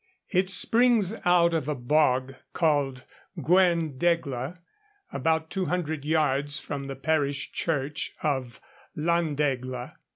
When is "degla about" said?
3.99-5.51